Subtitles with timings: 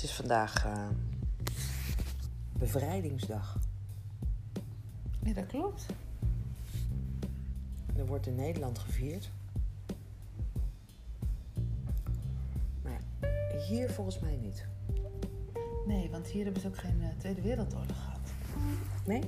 [0.00, 0.88] Het is vandaag eh,
[2.52, 3.58] bevrijdingsdag.
[5.22, 5.86] Ja, dat klopt.
[7.96, 9.30] Er wordt in Nederland gevierd.
[12.82, 13.00] Maar
[13.68, 14.66] hier volgens mij niet.
[15.86, 18.32] Nee, want hier hebben ze ook geen eh, Tweede Wereldoorlog gehad.
[19.06, 19.22] Nee?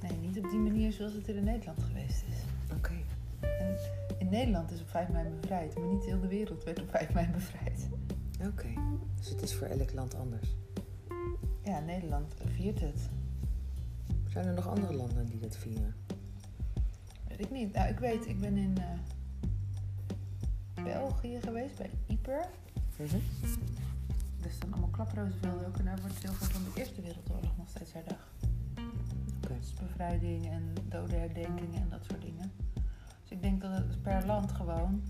[0.00, 2.36] Nee, niet op die manier zoals het in Nederland geweest is.
[2.76, 2.92] Oké.
[4.18, 7.12] In Nederland is op 5 mei bevrijd, maar niet heel de wereld werd op 5
[7.12, 7.88] mei bevrijd.
[8.46, 8.68] Oké.
[9.16, 10.56] Dus het is voor elk land anders.
[11.62, 13.10] Ja, Nederland viert het.
[14.28, 15.94] Zijn er nog andere landen die dat vieren?
[17.28, 17.72] Weet ik niet.
[17.72, 22.46] Nou, ik weet, ik ben in eh, België geweest, bij Yper.
[22.96, 23.16] Mhm.
[24.42, 27.68] Er staan allemaal klaprozenvelden ook en daar wordt heel veel van de Eerste Wereldoorlog nog
[27.68, 28.28] steeds herdacht.
[29.42, 29.58] Oké.
[29.58, 32.52] Dus bevrijding en dodenherdenkingen en dat soort dingen.
[33.22, 35.02] Dus ik denk dat het per land gewoon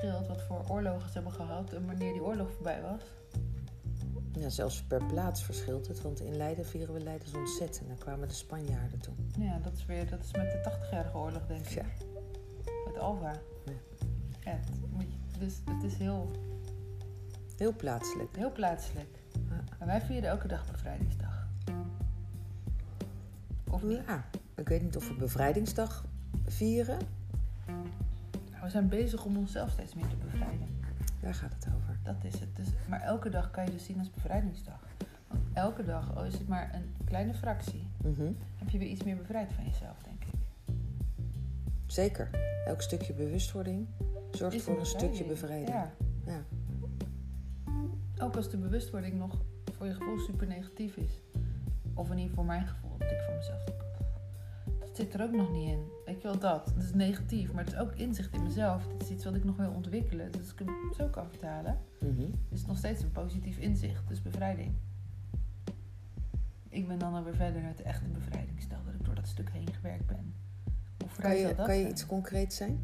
[0.00, 3.00] verschilt wat voor oorlogen ze hebben gehad en wanneer die oorlog voorbij was.
[4.32, 6.02] Ja, zelfs per plaats verschilt het.
[6.02, 7.78] Want in Leiden vieren we Leidens ontzet.
[7.82, 9.30] En daar kwamen de Spanjaarden toen.
[9.38, 11.70] Ja, dat is weer dat is met de 80-jarige oorlog, denk ik.
[11.70, 11.84] Ja.
[12.86, 13.32] Met Alva.
[13.64, 13.72] Ja.
[14.44, 16.30] Ja, het moet je- dus het is heel,
[17.56, 18.36] Heel plaatselijk.
[18.36, 19.18] heel plaatselijk.
[19.48, 19.64] Ja.
[19.78, 21.46] En wij vieren elke dag bevrijdingsdag.
[23.70, 24.00] Of niet?
[24.06, 24.24] Ja,
[24.54, 26.04] ik weet niet of we bevrijdingsdag
[26.46, 26.98] vieren.
[28.68, 30.68] We zijn bezig om onszelf steeds meer te bevrijden.
[31.20, 31.98] Daar gaat het over.
[32.02, 32.56] Dat is het.
[32.56, 34.86] Dus, maar elke dag kan je dus zien als bevrijdingsdag.
[35.28, 38.32] Want elke dag, al is het maar een kleine fractie, Mhm.
[38.56, 40.32] heb je weer iets meer bevrijd van jezelf, denk ik.
[41.86, 42.30] Zeker.
[42.66, 43.86] Elk stukje bewustwording
[44.30, 45.68] zorgt voor een stukje bevrijding.
[45.68, 45.90] Ja.
[46.26, 46.42] Ja.
[48.18, 49.40] Ook als de bewustwording nog
[49.72, 51.20] voor je gevoel super negatief is.
[51.94, 52.98] Of in ieder geval voor mijn gevoel.
[52.98, 53.64] Dat ik van mezelf
[54.98, 55.86] zit er ook nog niet in.
[56.04, 56.66] Weet je wel, dat.
[56.74, 58.82] Dat is negatief, maar het is ook inzicht in mezelf.
[58.92, 60.32] Het is iets wat ik nog wil ontwikkelen.
[60.32, 61.78] Dus ik hem zo kan vertalen,
[62.50, 64.08] is het nog steeds een positief inzicht.
[64.08, 64.72] Dus bevrijding.
[66.68, 68.78] Ik ben dan alweer verder naar de echte bevrijdingsdag.
[68.84, 70.34] Dat ik door dat stuk heen gewerkt ben.
[70.98, 71.90] Hoe Kan je, dat kan je zijn?
[71.92, 72.78] iets concreets zijn?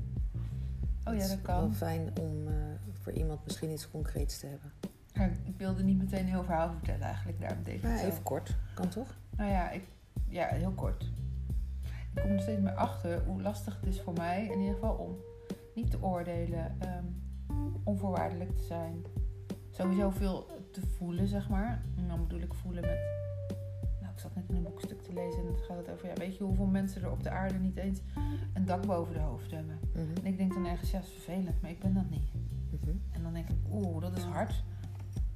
[1.05, 1.75] Oh Het ja, is dat wel kan.
[1.75, 2.55] fijn om eh,
[2.93, 4.73] voor iemand misschien iets concreets te hebben.
[5.45, 7.41] Ik wilde niet meteen een heel verhaal vertellen eigenlijk.
[7.41, 8.07] Daarom deed ik het zo.
[8.07, 8.57] even kort.
[8.75, 9.17] Kan toch?
[9.37, 9.85] Nou ja, ik,
[10.29, 11.11] ja, heel kort.
[12.15, 14.95] Ik kom er steeds meer achter hoe lastig het is voor mij, in ieder geval,
[14.95, 15.17] om
[15.75, 17.05] niet te oordelen, ehm,
[17.85, 19.05] onvoorwaardelijk te zijn.
[19.71, 21.85] Sowieso veel te voelen, zeg maar.
[21.97, 22.99] En dan bedoel ik voelen met.
[24.01, 26.15] Nou, ik zat net in een boekstuk te lezen en het gaat het over, ja,
[26.15, 28.01] weet je hoeveel mensen er op de aarde niet eens
[28.53, 29.79] een dak boven de hoofd hebben?
[29.93, 30.17] Mhm.
[30.23, 32.33] En ik denk dan ergens, ja, dat is vervelend, maar ik ben dat niet.
[32.71, 32.97] Mhm.
[33.11, 34.63] En dan denk ik, oeh, dat is hard.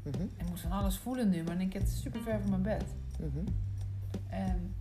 [0.02, 0.22] Mhm.
[0.36, 2.50] Ik moet van alles voelen nu, maar dan denk ik, het is super ver van
[2.50, 2.84] mijn bed.
[4.28, 4.74] En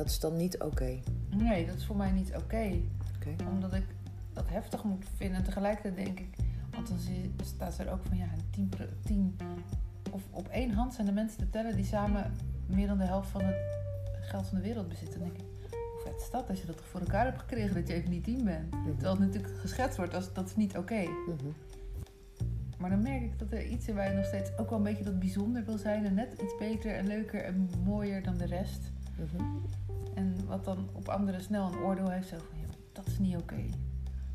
[0.00, 1.00] Dat is dan niet oké.
[1.36, 2.80] Nee, dat is voor mij niet oké.
[3.48, 3.84] Omdat ik
[4.32, 5.36] dat heftig moet vinden.
[5.36, 6.36] En tegelijkertijd denk ik,
[6.70, 6.98] want dan
[7.44, 8.28] staat er ook van ja,
[9.04, 9.36] tien,
[10.10, 12.32] of op één hand zijn de mensen te tellen die samen
[12.66, 13.56] meer dan de helft van het
[14.20, 15.20] geld van de wereld bezitten.
[15.20, 17.88] Dan denk ik, hoe vet is dat als je dat voor elkaar hebt gekregen dat
[17.88, 18.70] je even niet tien bent.
[18.70, 18.90] Mhm.
[18.90, 21.02] Terwijl het natuurlijk geschetst wordt als dat is niet oké.
[21.02, 21.50] Mhm.
[22.78, 25.04] Maar dan merk ik dat er iets in mij nog steeds ook wel een beetje
[25.04, 26.06] dat bijzonder wil zijn.
[26.06, 28.92] En net iets beter en leuker en mooier dan de rest.
[29.18, 29.44] Mhm.
[30.14, 32.28] En wat dan op anderen snel een oordeel heeft.
[32.28, 33.62] Zo van, ja, dat is niet oké.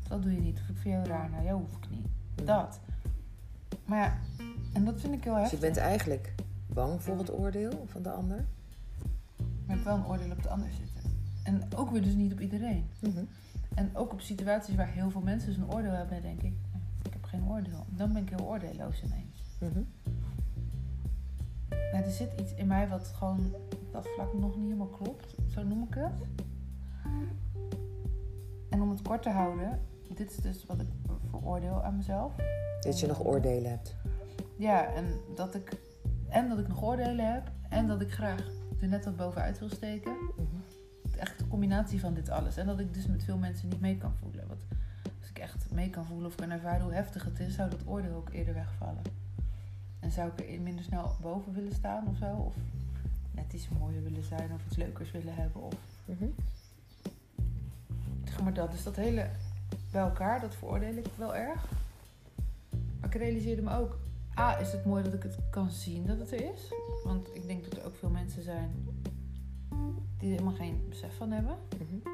[0.08, 0.58] Dat doe je niet.
[0.60, 1.30] Of ik vind jou raar.
[1.30, 2.06] Nou, jou hoef ik niet.
[2.46, 2.80] Dat.
[3.84, 4.18] Maar ja,
[4.72, 5.60] en dat vind ik heel Dus heftig.
[5.60, 6.34] je bent eigenlijk
[6.66, 8.44] bang voor het oordeel van de ander?
[9.66, 11.10] Maar ik heb wel een oordeel op de ander zitten.
[11.42, 12.84] En ook weer dus niet op iedereen.
[12.98, 13.24] Mhm.
[13.74, 17.06] En ook op situaties waar heel veel mensen dus een oordeel hebben, denk ik, "Hm,
[17.06, 17.86] ik heb geen oordeel.
[17.88, 19.36] Dan ben ik heel oordeelloos ineens.
[19.58, 19.82] Mhm.
[21.92, 23.54] Er zit iets in mij wat gewoon
[23.96, 25.34] dat vlak nog niet helemaal klopt.
[25.46, 26.20] Zo noem ik het.
[28.70, 29.80] En om het kort te houden,
[30.14, 30.88] dit is dus wat ik
[31.30, 32.32] veroordeel aan mezelf.
[32.80, 33.96] Dat je nog oordelen hebt.
[34.56, 35.72] Ja, en dat ik,
[36.28, 38.46] en dat ik nog oordelen heb en dat ik graag
[38.80, 40.12] er net wat bovenuit wil steken.
[40.12, 41.18] Mhm.
[41.18, 42.56] Echt de combinatie van dit alles.
[42.56, 44.48] En dat ik dus met veel mensen niet mee kan voelen.
[44.48, 44.60] Want
[45.20, 47.86] als ik echt mee kan voelen of kan ervaren hoe heftig het is, zou dat
[47.86, 49.02] oordeel ook eerder wegvallen.
[50.00, 52.34] En zou ik er minder snel boven willen staan of zo?
[52.34, 52.54] Of
[53.36, 55.62] net iets mooier willen zijn of iets leukers willen hebben.
[55.62, 55.74] Of
[56.04, 56.26] Mhm.
[58.24, 58.70] zeg maar dat.
[58.70, 59.30] Dus dat hele
[59.92, 61.64] bij elkaar, dat veroordeel ik wel erg.
[63.00, 63.98] Maar ik realiseerde me ook,
[64.38, 66.72] A, is het mooi dat ik het kan zien dat het er is.
[67.04, 68.70] Want ik denk dat er ook veel mensen zijn
[70.18, 71.56] die er helemaal geen besef van hebben.
[71.78, 72.08] Mhm.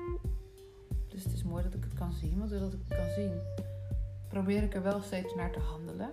[1.09, 2.39] Dus het is mooi dat ik het kan zien.
[2.39, 3.33] Want doordat ik het kan zien,
[4.29, 6.11] probeer ik er wel steeds naar te handelen.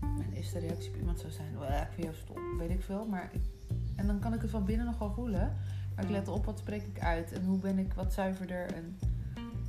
[0.00, 3.06] Mijn eerste reactie op iemand zou zijn: "Wel, ik vind jou stom, weet ik veel.
[3.06, 3.40] Maar ik,
[3.96, 5.56] en dan kan ik het van binnen nog wel voelen.
[5.94, 8.72] Maar ik let op wat spreek ik uit en hoe ben ik wat zuiverder.
[8.74, 8.98] En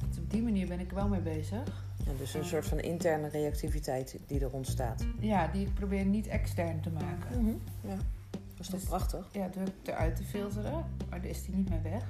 [0.09, 1.85] dus op die manier ben ik er wel mee bezig.
[2.05, 5.05] Ja, dus een soort van interne reactiviteit die er ontstaat.
[5.19, 7.61] Ja, die ik probeer niet extern te maken.
[7.81, 7.95] Ja,
[8.31, 9.29] dat is toch Dus- prachtig?
[9.31, 12.03] Ja, door het eruit te filteren, maar dan is die niet meer weg.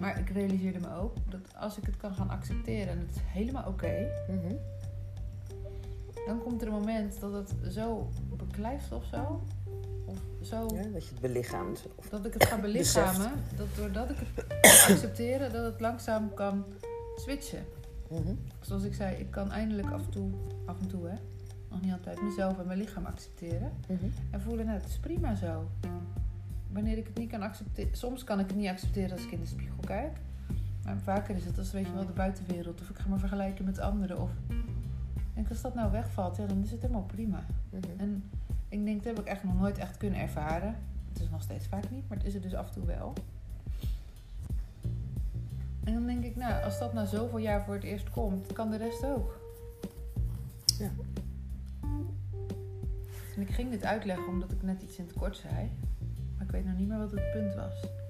[0.00, 3.22] Maar ik realiseerde me ook dat als ik het kan gaan accepteren en het is
[3.26, 4.54] helemaal oké, Mhm.
[6.26, 9.42] Dan komt er een moment dat het zo beklijft of zo.
[10.06, 11.86] Of zo Ja, dat je het belichaamt.
[11.94, 13.30] Of, dat ik het ga belichamen.
[13.56, 14.44] Dat doordat ik het
[14.90, 16.64] accepteren, dat het langzaam kan
[17.16, 17.64] switchen.
[18.10, 18.34] Mhm.
[18.60, 20.30] Zoals ik zei, ik kan eindelijk af en toe,
[20.66, 21.14] af en toe hè,
[21.70, 23.72] nog niet altijd mezelf en mijn lichaam accepteren.
[23.88, 24.04] Mhm.
[24.30, 25.68] En voelen, nou, het is prima zo.
[26.72, 27.96] Wanneer ik het niet kan accepteren...
[27.96, 30.18] Soms kan ik het niet accepteren als ik in de spiegel kijk.
[30.84, 32.80] Maar vaker is het als, weet je wel, de buitenwereld.
[32.80, 34.20] Of ik ga me vergelijken met anderen.
[34.20, 34.30] Of...
[35.48, 37.44] Als dat nou wegvalt, ja, dan is het helemaal prima.
[37.70, 37.82] Mhm.
[37.96, 38.30] En
[38.68, 40.76] ik denk, dat heb ik echt nog nooit echt kunnen ervaren.
[41.12, 43.12] Het is nog steeds vaak niet, maar het is er dus af en toe wel.
[45.84, 48.70] En dan denk ik, nou, als dat na zoveel jaar voor het eerst komt, kan
[48.70, 49.40] de rest ook.
[50.78, 50.90] Ja.
[53.36, 55.70] En ik ging dit uitleggen omdat ik net iets in het kort zei.
[56.36, 58.03] Maar ik weet nog niet meer wat het punt was.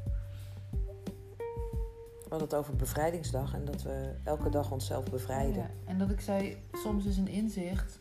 [2.25, 5.62] We hadden het over bevrijdingsdag en dat we elke dag onszelf bevrijden.
[5.62, 7.99] Ja, En dat ik zei, soms is een inzicht,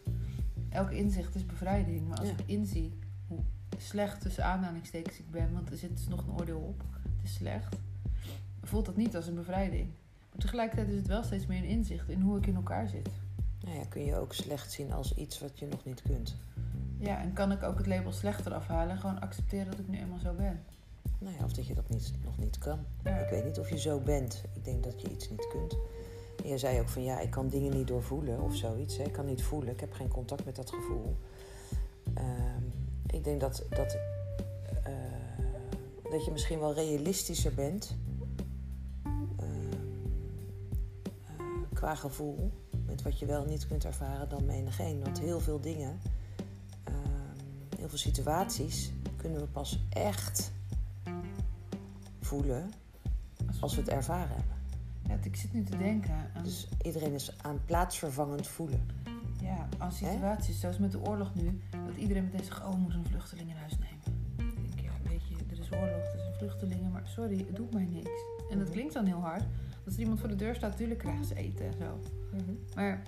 [0.69, 2.07] elk inzicht is bevrijding.
[2.07, 2.33] Maar als Ja.
[2.37, 3.39] ik inzie hoe
[3.77, 6.83] slecht tussen aanhalingstekens ik ben, want er zit dus nog een oordeel op,
[7.17, 7.75] het is slecht,
[8.63, 9.87] voelt dat niet als een bevrijding.
[10.29, 13.09] Maar tegelijkertijd is het wel steeds meer een inzicht in hoe ik in elkaar zit.
[13.63, 16.35] Nou ja, kun je ook slecht zien als iets wat je nog niet kunt.
[16.97, 19.97] Ja, en kan ik ook het label slechter afhalen en gewoon accepteren dat ik nu
[19.97, 20.63] eenmaal zo ben.
[21.23, 22.85] Nou ja, of dat je dat niet, nog niet kan.
[23.03, 23.17] Ja.
[23.17, 24.43] Ik weet niet of je zo bent.
[24.53, 25.77] Ik denk dat je iets niet kunt.
[26.41, 28.97] En jij zei ook van ja, ik kan dingen niet doorvoelen of zoiets.
[28.97, 29.03] Hè.
[29.03, 29.73] Ik kan niet voelen.
[29.73, 31.17] Ik heb geen contact met dat gevoel.
[32.13, 32.63] Ehm,
[33.07, 33.97] ik denk dat, dat,
[34.83, 34.93] eh,
[36.11, 37.97] dat je misschien wel realistischer bent
[39.03, 39.47] ehm,
[41.25, 42.51] eh, qua gevoel.
[42.85, 45.03] Met wat je wel niet kunt ervaren dan menigeen.
[45.03, 45.99] Want heel veel dingen,
[46.83, 50.51] ehm, heel veel situaties kunnen we pas echt
[52.33, 52.69] voelen
[53.61, 54.55] als we het ervaren hebben.
[55.07, 58.81] Ja, ik zit nu te denken aan, Dus iedereen is aan plaatsvervangend voelen.
[59.41, 61.59] ja, aan situaties zoals met de oorlog nu.
[61.87, 64.25] Dat iedereen meteen zegt, oh, we moeten een vluchteling in huis nemen.
[64.35, 66.91] Dan denk ik, ja, weet je, er is oorlog, er zijn vluchtelingen.
[66.91, 68.09] Maar sorry, het doet mij niks.
[68.49, 68.71] En dat Mhm.
[68.75, 69.43] klinkt dan heel hard.
[69.85, 71.99] Als er iemand voor de deur staat, natuurlijk krijgen ze eten en zo.
[72.75, 73.01] Maar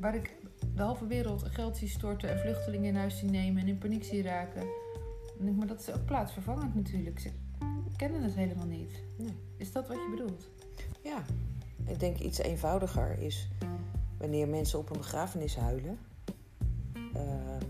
[0.00, 0.34] waar ik
[0.74, 4.04] de halve wereld geld zie storten en vluchtelingen in huis zie nemen en in paniek
[4.04, 4.60] zie raken.
[4.60, 7.18] Dan denk ik, maar dat is ook plaatsvervangend natuurlijk.
[7.20, 7.30] Ze
[7.96, 9.02] kennen het helemaal niet.
[9.18, 9.34] Nee.
[9.56, 10.48] Is dat wat je bedoelt?
[11.02, 11.24] Ja,
[11.84, 13.48] ik denk iets eenvoudiger is
[14.18, 15.98] wanneer mensen op een begrafenis huilen.
[17.14, 17.60] ehm,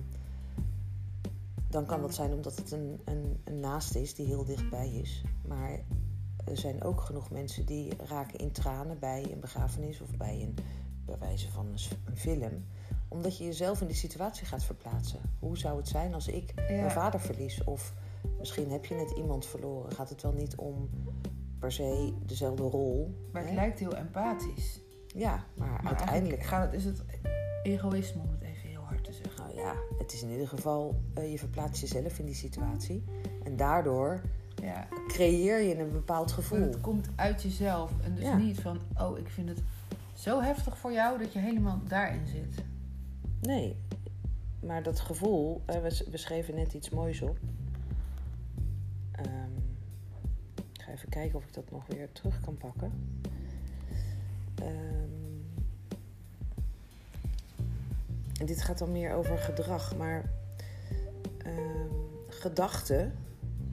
[1.69, 5.23] dan kan dat zijn omdat het een, een, een naast is die heel dichtbij is.
[5.47, 5.71] Maar
[6.45, 10.55] er zijn ook genoeg mensen die raken in tranen bij een begrafenis of bij een,
[11.05, 12.65] bij wijze van een, film.
[13.09, 15.21] Omdat je jezelf in die situatie gaat verplaatsen.
[15.39, 16.63] Hoe zou het zijn als ik Ja.
[16.67, 17.65] mijn vader verlies?
[17.65, 17.95] Of
[18.39, 19.93] misschien heb je net iemand verloren.
[19.93, 20.89] Gaat het wel niet om
[21.59, 23.15] per se dezelfde rol?
[23.33, 23.57] Maar het hè?
[23.57, 24.81] lijkt heel empathisch.
[25.07, 26.43] Ja, maar, Maar uiteindelijk...
[26.43, 27.03] gaat het, is het
[27.63, 29.45] egoïsme, om het even heel hard te zeggen.
[29.45, 31.01] Nou ja, het is in ieder geval...
[31.15, 33.05] eh, je verplaatst jezelf in die situatie.
[33.45, 34.21] En daardoor
[34.63, 36.61] Ja, creëer je een bepaald gevoel.
[36.61, 37.93] het komt uit jezelf.
[38.03, 38.37] En dus Ja.
[38.37, 39.63] niet van, oh, ik vind het
[40.15, 42.65] zo heftig voor jou dat je helemaal daarin zit.
[43.41, 43.77] Nee,
[44.61, 45.63] maar dat gevoel...
[45.67, 47.39] eh, we, we schreven net iets moois op.
[50.93, 52.93] even kijken of ik dat nog weer terug kan pakken.
[54.55, 55.11] Ehm,
[58.41, 60.31] en dit gaat dan meer over gedrag, maar
[61.39, 61.89] ehm,
[62.29, 63.13] gedachten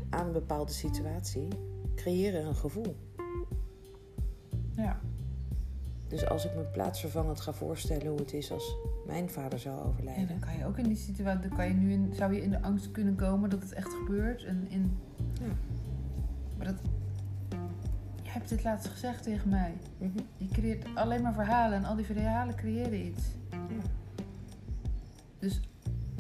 [0.10, 1.48] aan een bepaalde situatie
[1.96, 2.96] creëren een gevoel.
[4.76, 5.00] Ja.
[6.08, 9.86] Dus als ik me plaatsvervangend ga voorstellen hoe het is als mijn vader zou En
[9.86, 10.28] overlijden.
[10.28, 12.50] dan kan je ook in die situatie, dan kan je nu in, zou je in
[12.50, 14.44] de angst kunnen komen dat het echt gebeurt.
[14.44, 14.98] En in,
[15.42, 15.56] Ja.
[16.58, 16.76] Maar dat,
[18.34, 19.74] je hebt dit laatst gezegd tegen mij.
[19.98, 20.18] Mhm.
[20.38, 23.24] Je creëert alleen maar verhalen en al die verhalen creëren iets.
[25.40, 25.60] Dus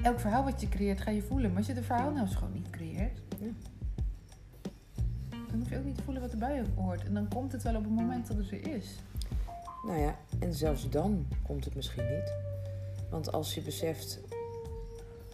[0.02, 1.50] elk verhaal wat je creëert ga je voelen.
[1.50, 3.48] Maar als je het verhaal nou eens gewoon niet creëert, Ja.
[5.32, 7.04] dan hoef je ook niet te voelen wat erbij hoort.
[7.06, 9.00] En dan komt het wel op het moment dat het er is.
[9.86, 12.34] Nou ja, en zelfs dan komt het misschien niet.
[13.10, 14.20] Want als je beseft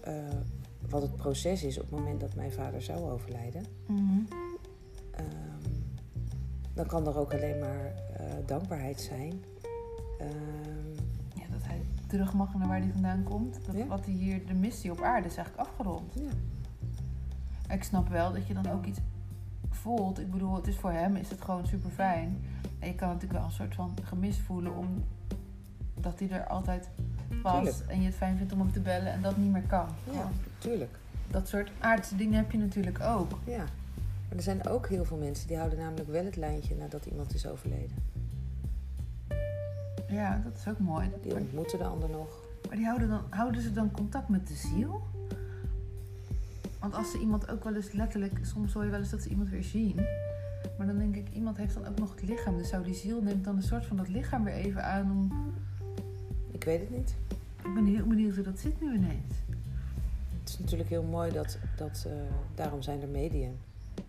[0.04, 0.14] eh,
[0.90, 3.66] wat het proces is op het moment dat mijn vader zou overlijden,
[5.12, 5.55] ehm,
[6.76, 7.86] dan kan er ook alleen maar
[8.18, 9.44] eh, dankbaarheid zijn.
[10.20, 11.04] Ehm,
[11.34, 13.66] Ja, dat hij terug mag naar waar hij vandaan komt.
[13.66, 13.86] Dat Ja.
[13.86, 16.14] wat hij hier, de missie op aarde is eigenlijk afgerond.
[16.14, 16.30] ja.
[17.74, 19.00] Ik snap wel dat je dan ook iets
[19.70, 20.20] voelt.
[20.20, 22.38] Ik bedoel, het is voor hem is het gewoon super fijn.
[22.80, 25.04] En je kan natuurlijk wel een soort van gemis voelen om
[26.00, 26.90] dat hij er altijd
[27.44, 27.90] was Tuurlijk.
[27.92, 29.88] en je het fijn vindt om hem te bellen en dat niet meer kan.
[30.12, 30.98] Ja, tuurlijk.
[31.28, 33.32] Dat soort aardse dingen heb je natuurlijk ook.
[33.46, 33.64] Ja.
[34.28, 37.34] Maar er zijn ook heel veel mensen die houden namelijk wel het lijntje nadat iemand
[37.34, 37.96] is overleden.
[40.08, 41.10] Ja, dat is ook mooi.
[41.22, 42.44] Die ontmoeten de ander nog.
[42.68, 45.02] maar die houden, dan, houden ze dan contact met de ziel?
[46.80, 49.30] Want als ze iemand ook wel eens letterlijk, soms hoor je wel eens dat ze
[49.30, 49.96] iemand weer zien.
[50.78, 52.58] Maar dan denk ik, iemand heeft dan ook nog het lichaam.
[52.58, 55.54] Dus zou die ziel neemt dan een soort van dat lichaam weer even aan om.
[56.52, 57.16] Ik weet het niet.
[57.64, 59.34] Ik ben heel benieuwd hoe dat zit nu ineens.
[60.40, 62.14] Het is natuurlijk heel mooi dat, dat eh,
[62.56, 63.58] daarom zijn er medium.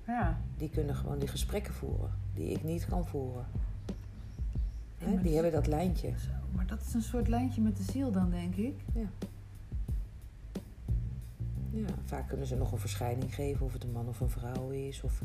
[0.06, 0.38] Ja.
[0.56, 2.10] Die kunnen gewoon die gesprekken voeren.
[2.34, 3.46] Die ik niet kan voeren.
[4.98, 6.08] Ja, die hebben dat lijntje.
[6.18, 8.74] Zo, maar dat is een soort lijntje met de ziel dan, denk ik.
[11.70, 14.68] Ja, vaak kunnen ze nog een verschijning geven of het een man of een vrouw
[14.70, 15.02] is.
[15.02, 15.22] Of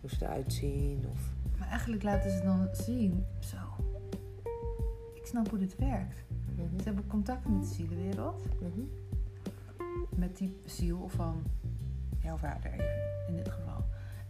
[0.00, 1.04] hoe ze eruit zien.
[1.12, 1.32] Of...
[1.58, 3.56] Maar eigenlijk laten ze dan zien, zo.
[5.14, 6.24] Ik snap hoe dit werkt.
[6.56, 8.44] Mhm, Ze hebben contact met de zielenwereld.
[8.60, 8.80] mhm.
[10.16, 11.42] Met die ziel van
[12.22, 12.84] jouw vader even,
[13.28, 13.69] in dit geval.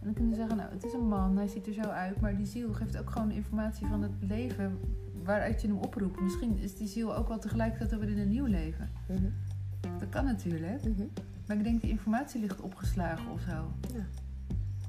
[0.01, 2.21] En dan kunnen ze zeggen, nou, het is een man, hij ziet er zo uit.
[2.21, 4.79] Maar die ziel geeft ook gewoon informatie van het leven
[5.23, 6.21] waaruit je hem oproept.
[6.21, 8.89] Misschien is die ziel ook wel tegelijkertijd weer in een nieuw leven.
[9.07, 9.29] Mhm,
[9.99, 10.83] Dat kan natuurlijk.
[10.83, 11.03] mhm.
[11.47, 13.71] Maar ik denk die informatie ligt opgeslagen of zo.
[13.93, 14.05] Ja.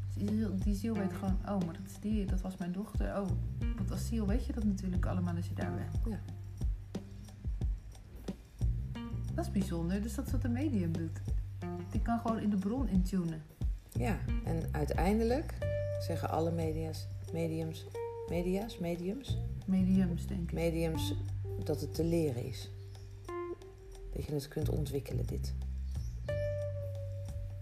[0.07, 2.73] Dus die, ziel, die ziel weet gewoon, oh, maar dat is die, dat was mijn
[2.73, 3.07] dochter.
[3.07, 3.29] Oh,
[3.77, 6.01] want als ziel weet je dat natuurlijk allemaal als je daar bent.
[6.05, 6.19] Ja.
[9.35, 10.03] Dat is bijzonder.
[10.03, 11.21] Dus dat is wat een medium doet.
[11.91, 13.43] Die kan gewoon in de bron intunen.
[13.93, 15.55] Ja, en uiteindelijk
[16.01, 17.87] zeggen alle media's, mediums,
[18.29, 20.53] media's, mediums, Mediums, denk ik.
[20.53, 21.15] mediums
[21.65, 22.71] dat het te leren is.
[24.13, 25.55] Dat je het kunt ontwikkelen, dit.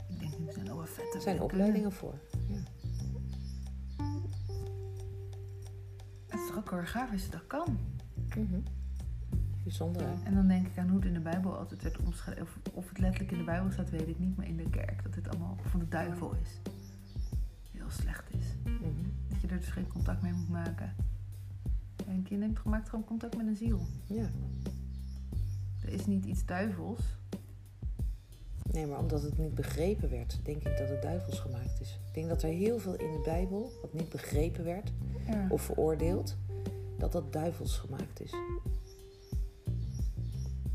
[0.08, 1.14] Ik denk, die zijn ook wel vet.
[1.14, 2.14] Er zijn opleidingen voor.
[2.48, 2.62] Ja.
[6.26, 7.78] Het is toch ook heel erg gaaf als je dat kan.
[8.36, 8.60] Mhm.
[9.70, 10.24] Bijzonder, hè?
[10.24, 12.42] En dan denk ik aan hoe het in de Bijbel altijd werd omschreven.
[12.42, 14.36] Of, of het letterlijk in de Bijbel staat, weet ik niet.
[14.36, 16.60] Maar in de kerk, dat dit allemaal van de duivel is.
[17.70, 18.46] Heel slecht is.
[18.64, 18.82] Mhm.
[19.28, 20.94] Dat je er dus geen contact mee moet maken.
[22.06, 23.80] En een kind neemt maakt gewoon contact met een ziel.
[24.06, 24.30] Ja.
[25.82, 27.00] Er is niet iets duivels.
[28.70, 31.98] Nee, maar omdat het niet begrepen werd, denk ik dat het duivels gemaakt is.
[32.06, 34.92] Ik denk dat er heel veel in de Bijbel, wat niet begrepen werd
[35.26, 35.46] Ja.
[35.48, 36.36] of veroordeeld,
[36.98, 38.34] dat dat duivels gemaakt is.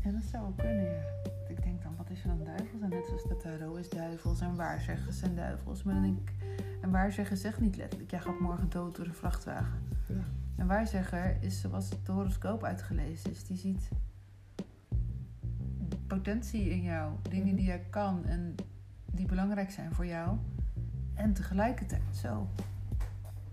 [0.06, 1.02] Ja, dat zou ook kunnen, ja.
[1.48, 2.82] Ik denk dan, wat is er dan duivels?
[2.82, 5.82] En net zoals de tarot is duivels en waarzeggers zijn duivels.
[5.82, 6.34] Maar dan denk ik,
[6.80, 9.78] een waarzegger zegt niet letterlijk, jij gaat morgen dood door een vrachtwagen.
[10.08, 10.24] Ja.
[10.56, 13.44] Een waarzegger is zoals de horoscoop uitgelezen is.
[13.44, 13.88] Die ziet
[16.06, 18.54] potentie in jou, dingen die jij kan en
[19.12, 20.36] die belangrijk zijn voor jou.
[21.14, 22.48] En tegelijkertijd zo.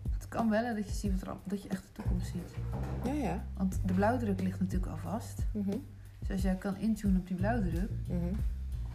[0.09, 2.55] Het kan wel hè, dat je, ziet wat er, dat je echt de toekomst ziet.
[3.03, 3.45] Ja, ja.
[3.57, 5.45] Want de blauwdruk ligt natuurlijk al vast.
[5.53, 5.77] Mhm.
[6.23, 8.33] Dus als jij kan intunen op die blauwdruk, Mhm.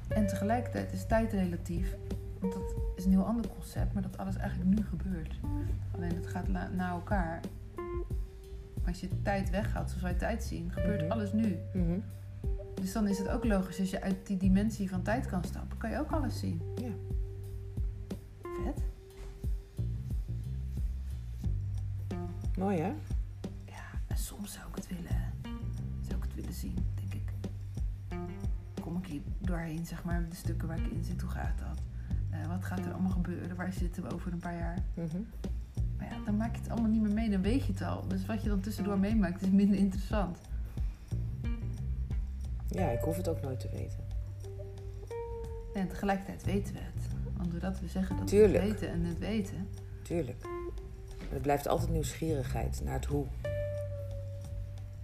[0.09, 1.97] En tegelijkertijd is tijd relatief.
[2.41, 5.35] Want dat is een heel ander concept, maar dat alles eigenlijk nu gebeurt.
[5.95, 7.41] Alleen het gaat na elkaar.
[8.87, 11.11] Als je tijd weghaalt, zoals wij tijd zien, gebeurt Mhm.
[11.11, 11.57] alles nu.
[11.75, 11.99] Mhm.
[12.75, 15.79] Dus dan is het ook logisch, als je uit die dimensie van tijd kan stappen,
[15.79, 16.61] kan je ook alles zien.
[16.77, 16.91] Ja.
[18.65, 18.83] Vet.
[22.59, 22.93] Mooi, hè?
[29.49, 31.79] Doorheen, zeg maar, de stukken waar ik in zit, hoe gaat dat?
[32.31, 33.57] Eh, wat gaat er allemaal gebeuren?
[33.57, 34.79] Waar zitten we over een paar jaar?
[34.95, 35.17] Mhm.
[35.97, 38.09] Maar ja, dan maak je het allemaal niet meer mee, dan weet je het al.
[38.09, 40.39] Dus wat je dan tussendoor meemaakt is minder interessant.
[42.69, 43.99] Ja, ik hoef het ook nooit te weten.
[45.75, 47.07] En tegelijkertijd weten we het.
[47.37, 48.65] Want doordat we zeggen dat Tuurlijk.
[48.65, 49.69] we het weten en het weten,
[50.03, 50.43] Tuurlijk.
[51.19, 53.27] Maar er blijft altijd nieuwsgierigheid naar het hoe.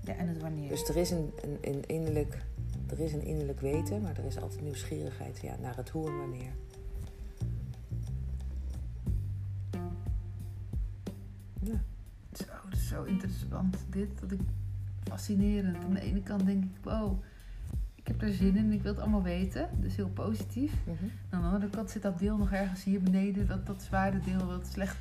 [0.00, 0.68] ja, en het wanneer.
[0.68, 2.38] Dus er is een, een, een innerlijk,
[2.90, 6.18] er is een innerlijk weten, maar er is altijd nieuwsgierigheid ja, naar het hoe en
[6.18, 6.52] wanneer.
[11.60, 11.82] Ja.
[12.32, 13.76] Zo, dat is zo interessant.
[13.90, 14.40] Dit, dat ik
[15.04, 15.84] fascinerend.
[15.84, 17.22] Aan de ene kant denk ik, wow,
[17.94, 19.68] ik heb er zin in, ik wil het allemaal weten.
[19.80, 20.72] Dus heel positief.
[20.86, 20.98] En
[21.30, 24.48] aan de andere kant zit dat deel nog ergens hier beneden, dat, dat zware deel,
[24.48, 24.96] dat slecht,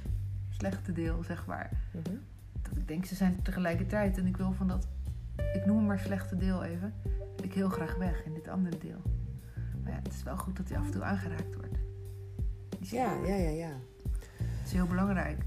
[0.50, 1.70] slechte deel, zeg maar.
[1.92, 2.16] Mhm.
[2.62, 4.88] dat ik denk ze zijn er tegelijkertijd en ik wil van dat,
[5.54, 6.94] ik noem hem maar slechte deel even,
[7.44, 9.02] wil ik heel graag weg in dit andere deel.
[9.84, 11.78] Maar ja, het is wel goed dat hij af en toe aangeraakt wordt.
[12.80, 13.72] Ja, ja, ja, ja.
[14.38, 15.46] Het is heel belangrijk.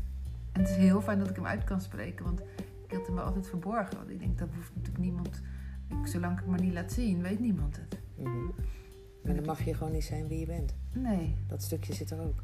[0.53, 2.41] En het is heel fijn dat ik hem uit kan spreken, want
[2.85, 3.97] ik hield hem wel altijd verborgen.
[3.97, 5.43] Want ik denk, dat hoeft natuurlijk niemand,
[5.89, 8.01] ik, zolang ik het maar niet laat zien, weet niemand het.
[8.17, 8.45] Mhm.
[9.25, 10.75] Maar dan mag je gewoon niet zijn wie je bent.
[10.93, 11.37] Nee.
[11.47, 12.43] Dat stukje zit er ook.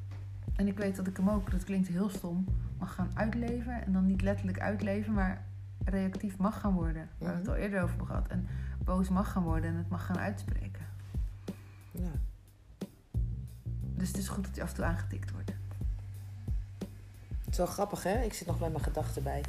[0.57, 2.45] En ik weet dat ik hem ook, dat klinkt heel stom,
[2.79, 3.85] mag gaan uitleven.
[3.85, 5.45] En dan niet letterlijk uitleven, maar
[5.85, 7.09] reactief mag gaan worden.
[7.19, 8.29] Waar we het al eerder over hebben gehad.
[8.29, 8.47] En
[8.85, 10.87] boos mag gaan worden en het mag gaan uitspreken.
[11.91, 12.11] Ja.
[13.95, 15.53] Dus het is goed dat hij af en toe aangetikt wordt.
[17.45, 18.23] Het is wel grappig, hè?
[18.23, 19.43] Ik zit nog met mijn gedachten bij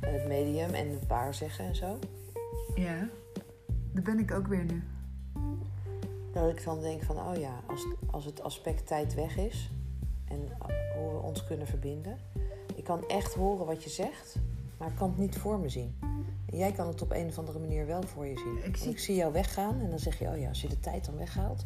[0.00, 1.98] het medium en het waar zeggen en zo.
[2.74, 3.08] Ja,
[3.92, 4.82] daar ben ik ook weer nu.
[6.32, 9.70] Dat ik dan denk van, oh ja, als, als het aspect tijd weg is
[10.24, 10.40] en
[10.96, 12.18] hoe we ons kunnen verbinden.
[12.74, 14.36] Ik kan echt horen wat je zegt,
[14.76, 15.98] maar ik kan het niet voor me zien.
[16.52, 18.64] Jij kan het op een of andere manier wel voor je zien.
[18.70, 20.80] Ik zie- ik zie jou weggaan en dan zeg je, oh ja, als je de
[20.80, 21.64] tijd dan weghaalt,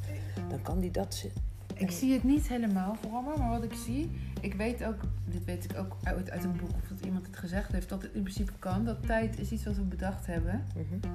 [0.49, 1.15] dan kan die dat...
[1.15, 1.31] zi-
[1.75, 4.11] Ik zie het niet helemaal voor me, maar wat ik zie,
[4.41, 7.37] ik weet ook, dit weet ik ook uit, uit een boek of dat iemand het
[7.37, 8.85] gezegd heeft, dat het in principe kan.
[8.85, 10.65] Dat tijd is iets wat we bedacht hebben.
[10.77, 11.13] Mhm.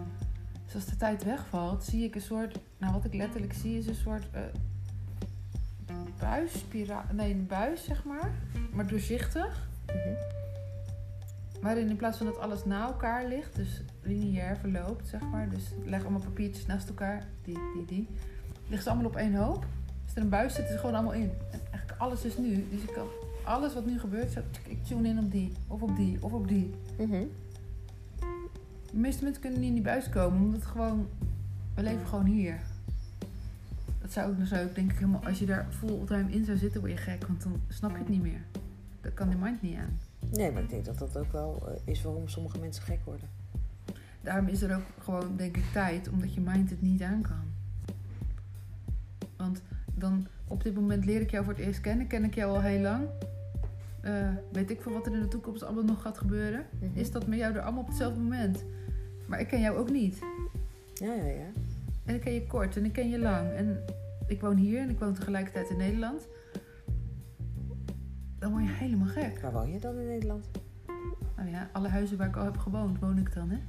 [0.66, 3.88] Dus als de tijd wegvalt, zie ik een soort, nou wat ik letterlijk zie is
[3.88, 4.42] een soort eh
[6.20, 6.66] buis,
[7.14, 8.32] nee een buis zeg maar,
[8.74, 9.68] maar doorzichtig.
[9.86, 10.39] Mhm.
[11.62, 15.50] Waarin in plaats van dat alles na elkaar ligt, dus lineair verloopt, zeg maar.
[15.50, 18.08] Dus ik leg allemaal papiertjes naast elkaar, die, die, die.
[18.68, 19.66] Ligt ze allemaal op één hoop.
[20.06, 21.32] Als er een buis zit, is er gewoon allemaal in.
[21.52, 22.68] En eigenlijk alles is nu.
[22.70, 23.08] Dus ik kan
[23.44, 26.48] alles wat nu gebeurt, zo, ik tune in op die, of op die, of op
[26.48, 26.74] die.
[26.98, 27.24] Mhm.
[28.92, 31.08] De meeste mensen kunnen niet in die buis komen, omdat het gewoon,
[31.76, 32.60] we leven gewoon hier.
[34.02, 36.80] Dat zou ook nog zo, denk ik helemaal, als je daar fulltime in zou zitten,
[36.80, 38.42] word je gek, want dan snap je het niet meer.
[39.02, 39.98] Dat kan de mind niet aan.
[40.32, 43.30] Nee, maar ik denk dat dat ook wel eh, is waarom sommige mensen gek worden.
[44.22, 47.54] Daarom is er ook gewoon, denk ik, tijd, omdat je mind het niet aan kan.
[49.38, 49.62] Want
[49.94, 52.62] dan, op dit moment leer ik jou voor het eerst kennen, ken ik jou al
[52.62, 53.08] heel lang.
[54.02, 56.66] Eh, weet ik veel wat er in de toekomst allemaal nog gaat gebeuren.
[56.80, 57.00] Mhm.
[57.00, 58.64] Is dat met jou er allemaal op hetzelfde moment?
[59.26, 60.20] Maar ik ken jou ook niet.
[60.94, 61.52] Ja, ja, ja.
[62.06, 63.52] En ik ken je kort en ik ken je lang.
[63.52, 63.84] En
[64.28, 66.28] ik woon hier en ik woon tegelijkertijd in Nederland.
[68.40, 69.40] Dan word je helemaal gek.
[69.42, 70.50] Waar woon je dan in Nederland?
[71.36, 73.60] Nou ja, alle huizen waar ik al heb gewoond, woon ik dan, hè?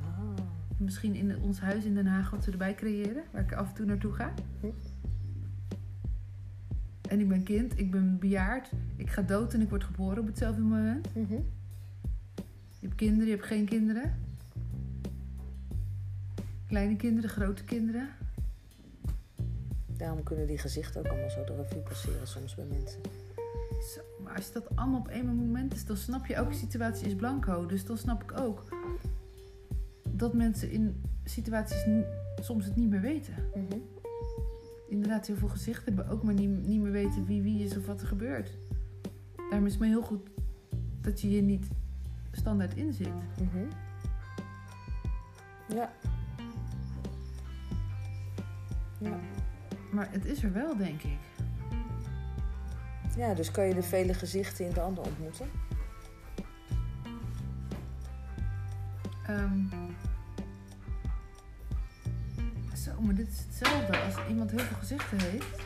[0.00, 0.44] Ah.
[0.76, 3.74] Misschien in ons huis in Den Haag wat we erbij creëren, waar ik af en
[3.74, 4.34] toe naartoe ga.
[4.60, 4.66] Hm.
[7.08, 10.26] En ik ben kind, ik ben bejaard, ik ga dood en ik word geboren op
[10.26, 11.14] hetzelfde moment.
[11.14, 11.34] Mhm.
[12.78, 14.14] Je hebt kinderen, je hebt geen kinderen.
[16.66, 18.08] Kleine kinderen, grote kinderen.
[19.86, 23.00] Daarom kunnen die gezichten ook allemaal zo de revue passeren soms bij mensen.
[23.94, 24.00] Zo,
[24.34, 27.66] als dat allemaal op één moment is, dan snap je elke situatie is blanco.
[27.66, 28.64] Dus dan snap ik ook
[30.08, 31.86] dat mensen in situaties
[32.40, 33.34] soms het niet meer weten.
[33.54, 33.78] Mhm.
[34.88, 37.86] Inderdaad, heel veel gezichten hebben ook maar niet, niet meer weten wie wie is of
[37.86, 38.50] wat er gebeurt.
[39.36, 40.30] Daarom is het maar heel goed
[41.00, 41.68] dat je hier niet
[42.32, 43.08] standaard in zit.
[43.40, 43.64] Mhm.
[45.68, 45.92] Ja.
[48.98, 49.20] Ja.
[49.92, 51.18] Maar het is er wel, denk ik.
[53.16, 55.46] Ja, dus kan je de vele gezichten in de ander ontmoeten?
[59.26, 59.58] Ehm,
[62.74, 65.60] zo, maar dit is hetzelfde als iemand heel veel gezichten heeft.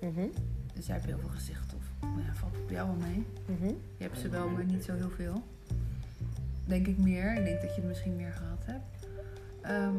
[0.00, 0.26] Mhm.
[0.74, 3.26] Dus jij hebt heel veel gezichten, of nou ja, valt op jou wel mee.
[3.46, 3.74] Mhm.
[3.96, 5.42] Je hebt ze wel, maar niet zo heel veel.
[6.64, 7.36] Denk ik meer.
[7.36, 9.06] Ik denk dat je er misschien meer gehad hebt.
[9.60, 9.94] Ehm,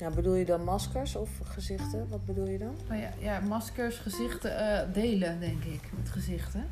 [0.00, 2.08] Ja, bedoel je dan maskers of gezichten?
[2.08, 2.74] Wat bedoel je dan?
[2.88, 6.64] nou ja, ja, maskers, gezichten eh, delen, denk ik, met gezichten.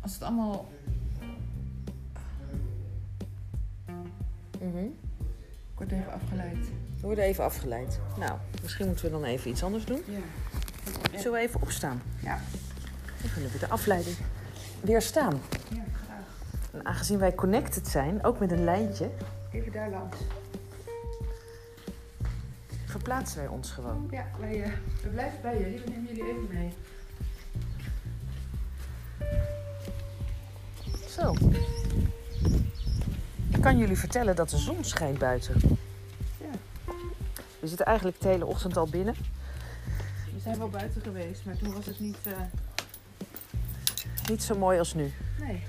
[0.00, 0.68] Als het allemaal...
[4.58, 4.94] Ik
[5.74, 6.66] word even afgeleid.
[7.00, 8.00] We worden even afgeleid.
[8.18, 10.02] Nou, misschien moeten we dan even iets anders doen.
[10.06, 11.18] Ja.
[11.18, 12.02] Zullen we even opstaan?
[12.22, 12.40] Ja.
[13.22, 14.16] Dan kunnen we de afleiding
[14.80, 15.40] weer staan.
[15.68, 16.24] Ja, graag.
[16.72, 19.10] En aangezien wij connected zijn, ook met een lijntje,
[19.58, 20.16] Even daar langs.
[22.86, 24.08] verplaatsen wij ons gewoon.
[24.10, 24.70] Ja, wij, eh,
[25.02, 25.80] we blijven bij jullie.
[25.80, 26.72] We nemen jullie even mee.
[31.08, 31.34] Zo.
[33.52, 35.60] Ik kan jullie vertellen dat de zon schijnt buiten.
[36.40, 36.50] Ja.
[37.60, 39.14] We zitten eigenlijk de hele ochtend al binnen.
[40.34, 42.18] We zijn wel buiten geweest, maar toen was het niet...
[42.26, 42.32] eh,
[44.28, 45.12] Niet zo mooi als nu.
[45.40, 45.62] Nee.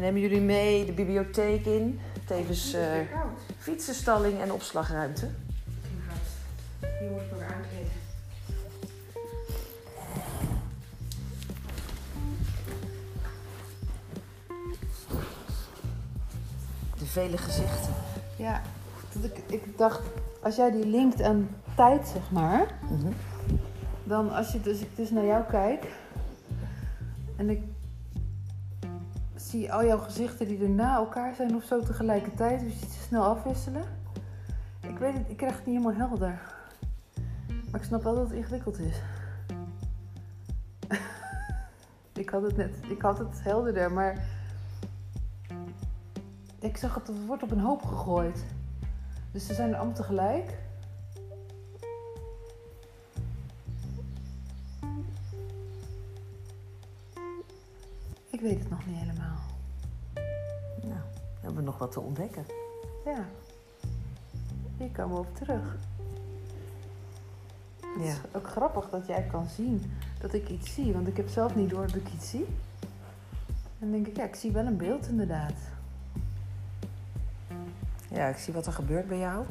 [0.00, 2.00] We nemen jullie mee de bibliotheek in.
[2.26, 2.82] Tevens is eh,
[3.58, 5.28] fietsenstalling en opslagruimte.
[7.00, 7.92] Hier moet ik aankleden.
[16.98, 17.92] De vele gezichten.
[18.36, 18.62] Ja,
[19.12, 20.00] dat ik, ik dacht,
[20.42, 23.12] als jij die linkt aan tijd, zeg maar, Mhm.
[24.04, 25.86] dan als je dus, ik dus naar jou kijk
[27.36, 27.60] en ik
[29.50, 32.90] zie al jouw gezichten die er na elkaar zijn of zo tegelijkertijd, dus je ziet
[32.90, 33.82] ze snel afwisselen.
[34.80, 36.40] Ik weet het, ik krijg het niet helemaal helder.
[37.70, 39.00] Maar ik snap wel dat het ingewikkeld is.
[42.22, 44.24] ik had het net, ik had het helderder, maar
[46.58, 48.44] ik zag het, het wordt op een hoop gegooid.
[49.32, 50.58] Dus ze zijn allemaal tegelijk.
[58.30, 58.99] Ik weet het nog niet
[61.80, 62.44] wat te ontdekken.
[63.04, 63.24] Ja.
[64.76, 65.76] Hier komen we op terug.
[67.80, 68.10] Het Ja.
[68.12, 70.92] is ook grappig dat jij kan zien dat ik iets zie.
[70.92, 72.46] Want ik heb zelf niet door dat ik iets zie.
[73.78, 75.52] En dan denk ik, ja, ik zie wel een beeld inderdaad.
[78.10, 79.44] Ja, ik zie wat er gebeurt bij jou.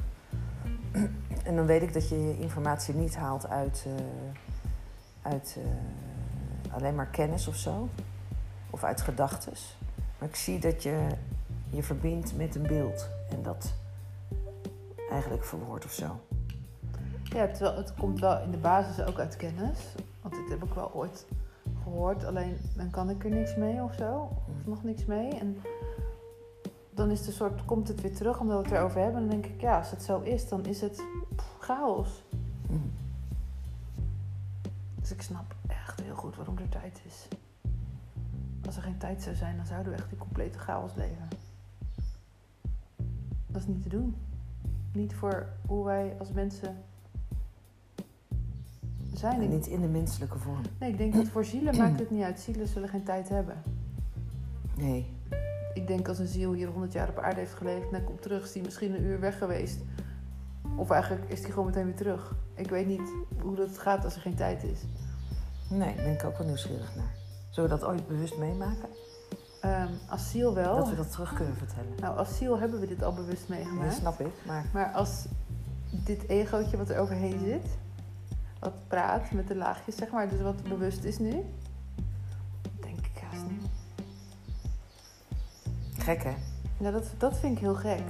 [1.43, 6.95] En dan weet ik dat je je informatie niet haalt uit, eh, uit eh, alleen
[6.95, 7.89] maar kennis of zo.
[8.69, 9.53] Of uit gedachten.
[10.19, 11.07] Maar ik zie dat je
[11.69, 13.09] je verbindt met een beeld.
[13.29, 13.73] En dat
[15.09, 16.19] eigenlijk verwoordt of zo.
[17.23, 19.79] Ja, het komt wel in de basis ook uit kennis.
[20.21, 21.25] Want dit heb ik wel ooit
[21.83, 22.25] gehoord.
[22.25, 24.29] Alleen dan kan ik er niks mee of zo.
[24.47, 25.39] Of nog niks mee.
[25.39, 25.61] En
[26.89, 29.21] dan is een soort, komt het weer terug omdat we het erover hebben.
[29.21, 31.03] En dan denk ik, ja, als het zo is, dan is het
[31.59, 32.23] chaos.
[34.95, 37.27] Dus ik snap echt heel goed waarom er tijd is.
[38.65, 41.27] Als er geen tijd zou zijn, dan zouden we echt in complete chaos leven.
[43.51, 44.15] Dat is niet te doen.
[44.93, 46.77] Niet voor hoe wij als mensen
[49.13, 49.41] zijn.
[49.41, 50.61] En niet in de menselijke vorm.
[50.79, 52.39] Nee, ik denk dat voor zielen maakt het niet uit.
[52.39, 53.55] Zielen zullen geen tijd hebben.
[54.77, 55.17] Nee.
[55.73, 58.43] Ik denk als een ziel hier 100 jaar op aarde heeft geleefd en komt terug,
[58.43, 59.79] is die misschien een uur weg geweest.
[60.75, 62.35] Of eigenlijk is die gewoon meteen weer terug.
[62.53, 64.79] Ik weet niet hoe dat gaat als er geen tijd is.
[65.69, 67.15] Nee, daar ben ik ook wel nieuwsgierig naar.
[67.49, 68.89] Zullen we dat ooit bewust meemaken?
[69.61, 70.75] Ehm, als ziel wel.
[70.75, 71.91] Dat we dat terug kunnen vertellen.
[71.99, 73.93] Nou, als ziel hebben we dit al bewust Dat meegemaakt.
[73.95, 75.25] snap ik, maar Maar als
[75.89, 77.77] dit egootje wat er overheen zit,
[78.59, 81.43] wat praat met de laagjes, zeg maar, dus wat bewust is nu,
[82.79, 83.69] denk ik haast niet.
[85.97, 86.35] gek hè?
[86.77, 88.03] Ja, dat, dat vind ik heel gek.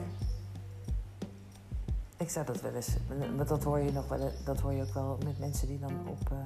[2.18, 2.90] Ik zou dat wel eens,
[3.36, 5.92] maar dat hoor je nog wel, dat hoor je ook wel met mensen die dan
[6.08, 6.38] op, eh,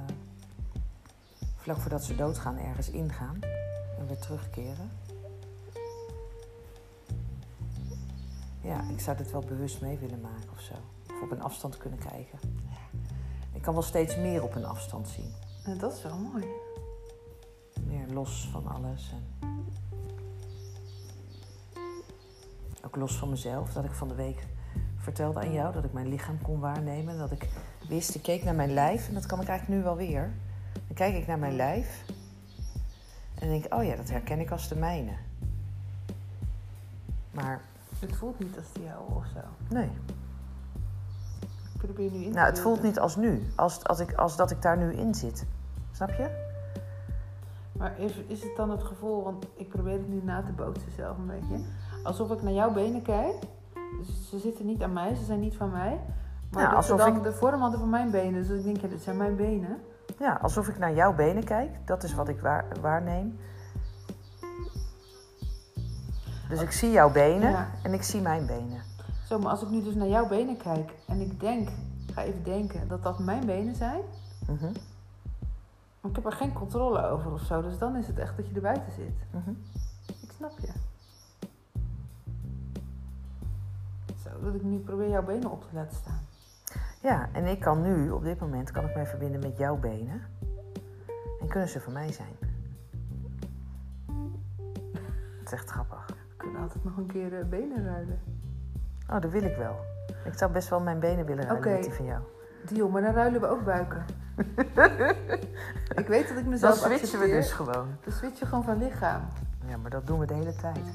[1.55, 3.39] vlak voordat ze doodgaan ergens ingaan
[4.03, 4.91] en weer terugkeren.
[8.61, 10.73] Ja, ik zou dit wel bewust mee willen maken of zo.
[11.13, 12.39] Of op een afstand kunnen kijken.
[13.53, 15.31] Ik kan wel steeds meer op een afstand zien.
[15.63, 16.45] En dat is wel mooi.
[17.83, 19.11] Meer los van alles.
[19.11, 19.49] En
[22.85, 23.73] ook los van mezelf.
[23.73, 24.47] Dat ik van de week
[24.97, 27.17] vertelde aan jou dat ik mijn lichaam kon waarnemen.
[27.17, 27.49] Dat ik
[27.87, 29.07] wist, ik keek naar mijn lijf.
[29.07, 30.33] En dat kan ik eigenlijk nu wel weer.
[30.73, 32.05] Dan kijk ik naar mijn lijf.
[33.43, 35.11] En denk ik, oh ja, dat herken ik als de mijne.
[37.31, 37.61] Maar
[37.99, 39.39] Het voelt niet als die jou of zo.
[39.75, 39.89] nee.
[41.73, 43.43] Ik probeer nu in te Nou, het voelt niet als nu.
[43.55, 45.45] Als, als, ik, als dat ik daar nu in zit.
[45.91, 46.51] Snap je?
[47.71, 50.91] Maar is, is het dan het gevoel, want ik probeer het nu na te bootsen
[50.95, 51.63] zelf een beetje.
[52.03, 53.35] Alsof ik naar jouw benen kijk.
[53.97, 55.99] Dus ze zitten niet aan mij, ze zijn niet van mij.
[56.51, 58.47] Maar Ja, ze alsof dan ik- de vorm hadden van mijn benen.
[58.47, 59.77] Dus ik denk, ja, dit zijn mijn benen.
[60.19, 61.87] Ja, alsof ik naar jouw benen kijk.
[61.87, 63.39] Dat is wat ik waar, waarneem.
[66.49, 67.69] Dus ik zie jouw benen Ja.
[67.83, 68.81] en ik zie mijn benen.
[69.27, 71.69] Zo, maar als ik nu dus naar jouw benen kijk en ik denk,
[72.13, 74.01] ga even denken dat dat mijn benen zijn.
[74.47, 74.71] Mhm,
[76.01, 77.61] Maar ik heb er geen controle over of zo.
[77.61, 79.13] Dus dan is het echt dat je er buiten zit.
[79.31, 79.49] mhm.
[80.21, 80.71] Ik snap je.
[84.23, 86.21] Zo, dat ik nu probeer jouw benen op te laten staan.
[87.03, 90.21] Ja, en ik kan nu, op dit moment, kan ik mij verbinden met jouw benen.
[91.41, 92.35] En kunnen ze van mij zijn.
[95.39, 96.05] Het is echt grappig.
[96.05, 98.19] We kunnen altijd nog een keer eh, benen ruilen.
[99.09, 99.75] Oh, dat wil ik wel.
[100.25, 102.21] Ik zou best wel mijn benen willen ruilen met die van jou.
[102.69, 104.05] Deal, maar dan ruilen we ook buiken.
[106.01, 107.87] ik weet dat ik Dan mezelf switchen we dus gewoon.
[108.03, 109.21] Dan switch je gewoon van lichaam.
[109.67, 110.85] Ja, maar dat doen we de hele tijd.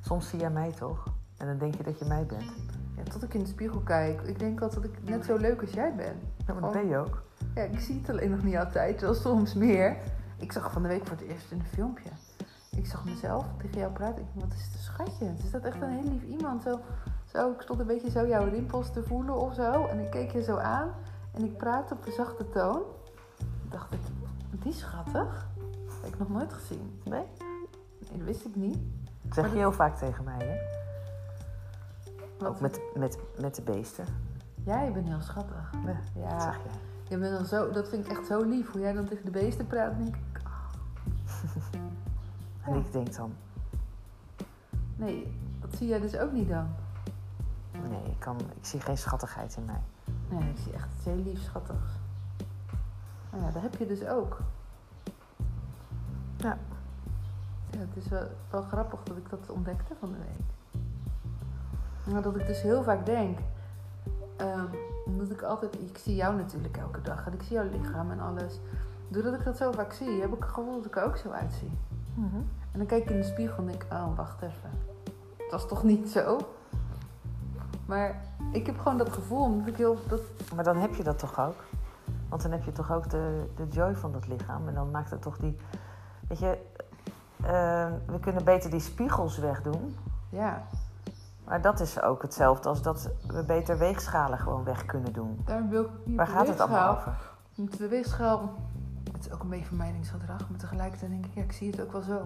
[0.00, 1.04] Soms zie jij mij toch?
[1.36, 2.73] En dan denk je dat je mij bent.
[3.10, 4.20] Tot ik in de spiegel kijk.
[4.20, 6.20] Ik denk altijd dat ik net zo leuk als jij ben.
[6.46, 7.22] Maar dat ben je ook.
[7.54, 9.96] Ja, ik zie het alleen nog niet altijd, wel soms meer.
[10.36, 12.08] Ik zag van de week voor het eerst in een filmpje.
[12.76, 14.22] Ik zag mezelf tegen jou praten.
[14.22, 15.32] Ik dacht, wat is het een schatje?
[15.44, 16.62] Is dat echt een heel lief iemand?
[16.62, 16.80] Zo,
[17.24, 19.86] zo, ik stond een beetje zo jouw rimpels te voelen of zo.
[19.86, 20.90] En ik keek je zo aan.
[21.32, 22.82] En ik praatte op een zachte toon.
[23.36, 24.00] Toen dacht ik,
[24.50, 25.48] die is schattig.
[25.84, 27.00] Dat heb ik nog nooit gezien.
[27.04, 27.24] Nee?
[28.00, 28.78] Nee, dat wist ik niet.
[29.22, 30.83] Dat zeg je heel vaak tegen mij, hè?
[32.42, 34.04] Ook met, met, met de beesten.
[34.64, 35.70] Jij bent heel schattig.
[35.72, 36.72] Ja, dat Ja, zeg jij.
[37.08, 38.70] je bent dan zo, dat vind ik echt zo lief.
[38.72, 39.98] Hoe jij dan tegen de beesten praat.
[39.98, 40.72] Denk ik, ah,
[42.64, 42.78] En Ja.
[42.80, 43.32] ik denk dan,
[44.96, 46.68] nee, dat zie jij dus ook niet dan.
[47.90, 49.80] nee, ik kan, ik zie geen schattigheid in mij.
[50.28, 51.92] Nee, ik zie echt iets heel lief schattigs.
[53.30, 54.38] Nou ja, dat heb je dus ook.
[56.36, 56.58] Ja.
[57.70, 60.46] Ja, het is wel, wel grappig dat ik dat ontdekte van de week.
[62.12, 63.38] Maar dat ik dus heel vaak denk...
[64.36, 64.66] ehm,
[65.06, 65.74] omdat ik altijd...
[65.74, 67.26] Ik zie jou natuurlijk elke dag.
[67.26, 68.60] En ik zie jouw lichaam en alles.
[69.08, 71.30] Doordat ik dat zo vaak zie, heb ik het gevoel dat ik er ook zo
[71.30, 71.70] uitzie.
[72.72, 73.92] En dan kijk ik in de spiegel en denk ik...
[73.92, 74.70] Oh, wacht even.
[75.50, 76.38] Dat is toch niet zo?
[77.86, 78.20] Maar
[78.52, 79.98] ik heb gewoon dat gevoel, omdat ik heel...
[80.08, 80.20] Dat,
[80.54, 81.64] Maar dan heb je dat toch ook?
[82.28, 84.68] Want dan heb je toch ook de, de joy van dat lichaam.
[84.68, 85.56] En dan maakt het toch die...
[86.28, 86.58] Weet je,
[87.42, 89.96] eh, we kunnen beter die spiegels wegdoen.
[90.28, 90.66] ja,
[91.44, 95.42] Maar dat is ook hetzelfde als dat we beter weegschalen gewoon weg kunnen doen.
[95.44, 97.14] daar wil ik niet Waar gaat het allemaal over?
[97.54, 98.54] De weegschaal,
[99.12, 101.92] het is ook een beetje vermijdingsgedrag, maar tegelijkertijd denk ik, ja, ik zie het ook
[101.92, 102.22] wel zo.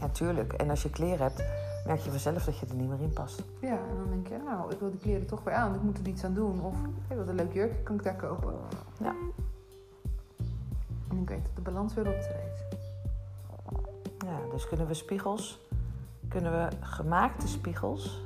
[0.00, 0.52] Ja, tuurlijk.
[0.52, 1.44] En als je kleren hebt,
[1.86, 3.42] merk je vanzelf dat je er niet meer in past.
[3.60, 5.98] Ja, en dan denk je, nou, ik wil die kleren toch weer aan, ik moet
[5.98, 6.60] er iets aan doen.
[6.60, 6.74] Of,
[7.08, 8.54] hé, wat een leuk jurkje, kan ik daar kopen?
[8.98, 9.14] Ja.
[11.10, 12.64] En ik weet dat de balans weer optreedt.
[14.18, 15.65] Ja, dus kunnen we spiegels,
[16.28, 18.22] kunnen we gemaakte spiegels,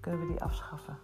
[0.00, 0.96] kunnen we die afschaffen?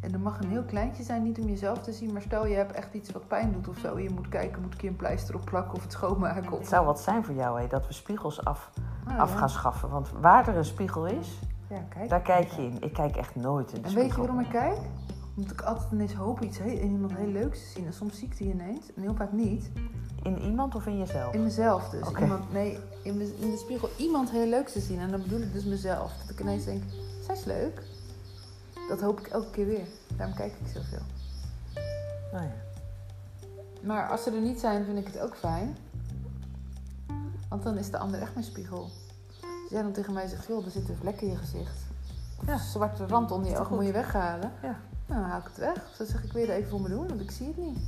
[0.00, 2.54] En er mag een heel kleintje zijn, niet om jezelf te zien, maar stel je
[2.54, 3.98] hebt echt iets wat pijn doet of zo.
[3.98, 6.52] Je moet kijken, moet ik hier een pleister op plakken of het schoonmaken?
[6.52, 6.58] Of...
[6.58, 8.70] Het zou wat zijn voor jou, hè, dat we spiegels af,
[9.06, 9.36] Ah, af ja.
[9.38, 9.88] gaan schaffen.
[9.90, 11.38] Want waar er een spiegel is,
[11.68, 12.08] Ja, kijk.
[12.08, 12.80] daar kijk je in.
[12.82, 14.02] Ik kijk echt nooit in de En spiegel.
[14.02, 14.78] weet je waarom ik kijk?
[15.36, 17.86] Omdat ik altijd ineens hoop iets heel, in iemand heel leuks te zien.
[17.86, 19.70] En soms zie ik die ineens, en heel vaak niet.
[20.22, 21.34] In iemand of in jezelf?
[21.34, 22.08] In mezelf dus.
[22.20, 24.98] Iemand, nee, in, in de spiegel iemand heel leuks te zien.
[24.98, 26.12] En dan bedoel ik dus mezelf.
[26.20, 26.82] Dat ik ineens denk,
[27.26, 27.82] zij is leuk.
[28.88, 29.86] Dat hoop ik elke keer weer.
[30.16, 31.02] Daarom kijk ik zoveel.
[32.32, 32.52] Nou ja.
[33.82, 35.76] Maar als ze er niet zijn, vind ik het ook fijn.
[37.48, 38.80] Want dan is de ander echt mijn spiegel.
[39.40, 41.76] Als jij dan tegen mij zegt, joh, er zit een vlek in je gezicht.
[42.40, 42.52] Of Ja.
[42.52, 43.76] een zwarte rand onder je goed.
[43.76, 44.52] moet je weghalen.
[44.62, 44.78] Ja.
[45.06, 45.74] Nou, dan haal ik het weg.
[45.90, 47.08] Of dan zeg ik, wil je er even voor me doen?
[47.08, 47.78] Want ik zie het niet.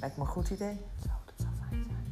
[0.00, 0.80] Lijkt me een goed idee.
[1.02, 2.04] Zo, dat zou fijn zijn.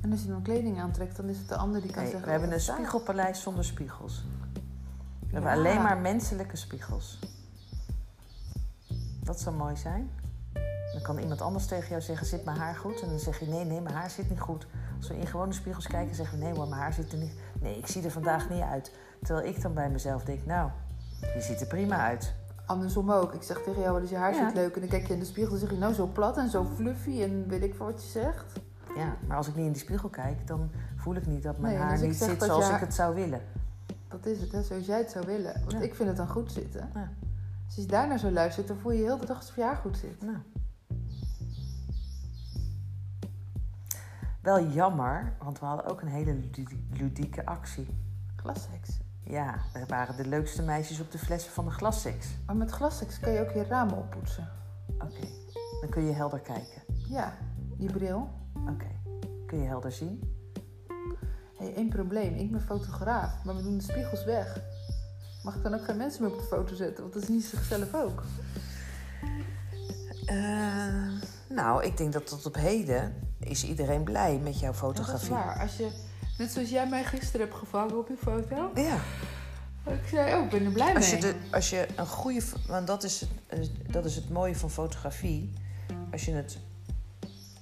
[0.00, 2.26] En als je dan kleding aantrekt, dan is het de ander die kan Nee, zeggen...
[2.26, 4.24] we hebben "Oh, een wat staat?" spiegelpaleis zonder spiegels.
[5.20, 7.18] We hebben alleen maar menselijke spiegels.
[9.22, 10.10] Dat zou mooi zijn.
[10.92, 13.00] Dan kan iemand anders tegen jou zeggen, zit mijn haar goed?
[13.00, 14.66] En dan zeg je, nee, nee, mijn haar zit niet goed.
[14.96, 17.32] Als we in gewone spiegels kijken, zeggen we, nee hoor, mijn haar zit er niet...
[17.60, 18.92] Nee, ik zie er vandaag niet uit.
[19.22, 20.70] Terwijl ik dan bij mezelf denk, nou,
[21.20, 22.34] je ziet er prima uit.
[22.70, 23.34] Andersom ook.
[23.34, 24.46] Ik zeg tegen jou, wat is je haar Ja.
[24.46, 24.74] zit leuk.
[24.74, 26.64] En dan kijk je in de spiegel en zeg je, nou zo plat en zo
[26.64, 27.22] fluffy.
[27.22, 28.52] En weet ik wat je zegt.
[28.96, 31.74] Ja, maar als ik niet in die spiegel kijk, dan voel ik niet dat mijn
[31.74, 33.40] Nee, haar ik niet zit zoals ik het zou willen.
[34.08, 35.52] Dat is het, hè, zoals jij het zou willen.
[35.60, 35.78] Want Ja.
[35.80, 36.90] ik vind het dan goed zitten.
[36.94, 37.08] Ja.
[37.66, 39.76] Dus als je daarnaar zo luistert, dan voel je heel de dag alsof je haar
[39.76, 40.22] goed zit.
[40.22, 40.36] Nou.
[44.42, 47.86] Wel jammer, want we hadden ook een hele ludi- ludieke actie.
[48.36, 48.98] Glasseks.
[49.30, 52.26] Ja, er waren de leukste meisjes op de flessen van de glasseks.
[52.46, 54.48] Maar met glasseks kan je ook je ramen oppoetsen.
[54.94, 55.26] Oké,
[55.80, 56.82] dan kun je helder kijken.
[57.08, 57.36] Ja,
[57.78, 58.28] je bril.
[58.68, 58.90] Oké,
[59.46, 60.38] kun je helder zien?
[61.58, 62.34] Hé, hey, één probleem.
[62.34, 64.60] Ik ben fotograaf, maar we doen de spiegels weg.
[65.42, 67.02] Mag ik dan ook geen mensen meer op de foto zetten?
[67.02, 68.22] Want dat is niet zichzelf ook.
[70.26, 71.08] Eh,
[71.48, 74.96] nou, ik denk dat tot op heden is iedereen blij met jouw Ja, dat is
[74.96, 75.30] fotografie.
[75.30, 75.60] waar.
[75.60, 75.90] Als je,
[76.40, 78.70] net zoals jij mij gisteren hebt gevangen op je foto.
[78.74, 78.96] Ja,
[79.92, 81.32] Ik zei, oh, ik ben er blij als je, mee.
[81.32, 82.42] de, als je een goede...
[82.66, 83.58] Want dat is, het, eh,
[83.92, 85.52] dat is het mooie van fotografie.
[86.12, 86.58] Als je het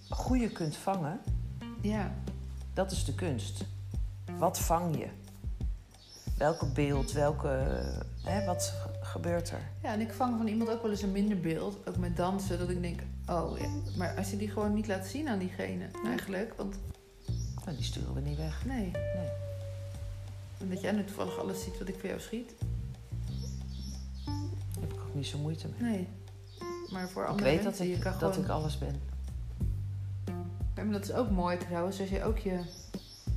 [0.09, 1.21] goede kunt vangen,
[1.81, 2.15] Ja,
[2.75, 3.65] Dat is de kunst.
[4.39, 5.09] Wat vang je?
[6.37, 7.49] Welke beeld, welke.
[8.23, 9.61] Hè, wat gebeurt er?
[9.83, 11.77] Ja, en ik vang van iemand ook wel eens een minder beeld.
[11.89, 12.59] Ook met dansen.
[12.59, 13.69] Dat ik denk, oh ja.
[13.97, 15.87] Maar als je die gewoon niet laat zien aan diegene.
[16.05, 16.55] Eigenlijk.
[16.57, 16.77] Want
[17.69, 18.65] Nou, die sturen we niet weg.
[18.65, 18.91] nee.
[18.91, 19.29] Nee.
[20.59, 22.55] En dat jij nu toevallig alles ziet wat ik voor jou schiet.
[24.25, 25.91] Daar heb ik ook niet zo moeite mee.
[25.91, 26.09] Nee.
[26.91, 28.45] Maar voor Ik andere weet dat mensen, ik, dat gewoon...
[28.45, 29.01] ik alles ben.
[30.75, 32.01] Ja, maar dat is ook mooi trouwens.
[32.01, 32.61] Als je ook je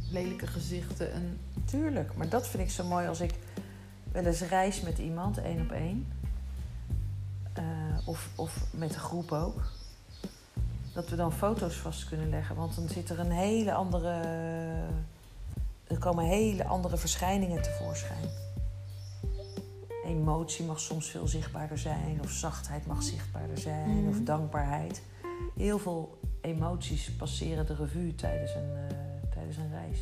[0.09, 1.37] lelijke gezichten en...
[1.65, 3.33] Tuurlijk, maar dat vind ik zo mooi als ik
[4.11, 6.07] wel eens reis met iemand, één op één.
[7.53, 9.71] Eh, of, of met een groep ook.
[10.93, 12.55] Dat we dan foto's vast kunnen leggen.
[12.55, 14.09] Want dan zit er een hele andere.
[15.87, 18.29] Er komen hele andere verschijningen tevoorschijn.
[20.05, 24.09] Emotie mag soms veel zichtbaarder zijn, of zachtheid mag zichtbaarder zijn, Mhm.
[24.09, 25.01] of dankbaarheid.
[25.55, 28.95] Heel veel emoties passeren de revue tijdens een, eh,
[29.33, 29.99] tijdens een reis.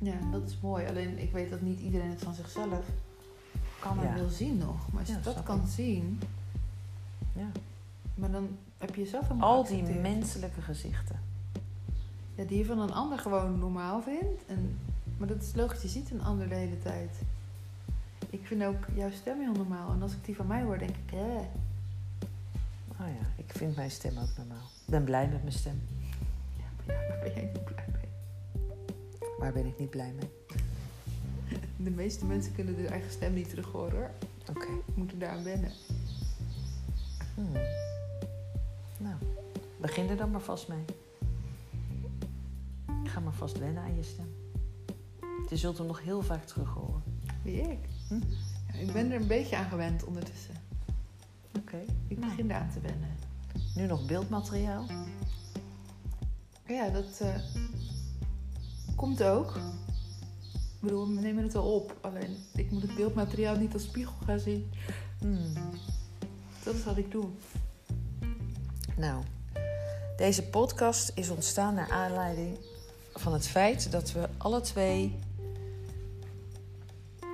[0.00, 0.86] Ja, dat is mooi.
[0.86, 2.84] Alleen ik weet dat niet iedereen het van zichzelf
[3.78, 4.14] kan en Ja.
[4.14, 4.90] wil zien nog.
[4.92, 5.68] Maar als je Ja, dat kan ik.
[5.68, 6.20] zien,
[7.36, 7.50] Ja.
[8.14, 11.20] maar dan heb je jezelf helemaal Al die menselijke gezichten.
[12.34, 14.46] Ja, die je van een ander gewoon normaal vindt.
[14.46, 14.78] En,
[15.16, 17.10] maar dat is logisch, je ziet een ander de hele tijd.
[18.30, 19.92] Ik vind ook jouw stem heel normaal.
[19.92, 21.18] En als ik die van mij hoor, denk ik, eh.
[23.00, 24.64] Oh ja, ik vind mijn stem ook normaal.
[24.84, 25.80] Ik ben blij met mijn stem.
[26.56, 28.08] Ja, maar ja, waar ben jij niet blij mee?
[29.38, 30.30] Waar ben ik niet blij mee?
[31.86, 34.10] De meeste mensen kunnen hun eigen stem niet terug horen hoor.
[34.48, 34.68] Oké.
[34.94, 35.72] Moeten daar aan wennen.
[37.36, 37.52] Hmm.
[38.98, 39.14] Nou,
[39.80, 40.84] begin er dan maar vast mee.
[43.04, 44.34] Ga maar vast wennen aan je stem.
[45.48, 47.02] Je zult hem nog heel vaak terug horen.
[47.42, 47.78] Wie ik?
[48.08, 48.14] Hm?
[48.72, 50.54] Ja, ik ben er een beetje aan gewend ondertussen.
[51.58, 51.82] Oké.
[52.08, 52.30] Ik Nou.
[52.30, 53.14] begin eraan te wennen.
[53.74, 54.86] Nu nog beeldmateriaal.
[56.66, 57.34] Ja, dat eh,
[58.96, 59.56] komt ook.
[60.54, 61.96] Ik bedoel, we nemen het wel op.
[62.00, 64.70] Alleen, ik moet het beeldmateriaal niet als spiegel gaan zien.
[65.18, 65.52] Hmm.
[66.66, 67.28] Dat is wat ik doe.
[68.96, 69.22] Nou,
[70.16, 72.58] deze podcast is ontstaan naar aanleiding
[73.14, 75.18] van het feit dat we alle twee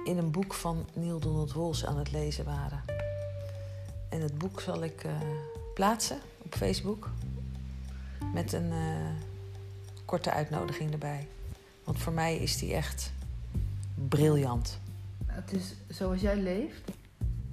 [0.05, 2.83] in een boek van Neil Donald Walsh aan het lezen waren.
[4.09, 5.13] En het boek zal ik eh,
[5.75, 7.11] plaatsen op Facebook
[8.33, 9.11] met een eh,
[10.05, 11.27] korte uitnodiging erbij.
[11.85, 13.13] Want voor mij is die echt
[14.09, 14.79] briljant.
[15.27, 16.91] Het is zoals jij leeft.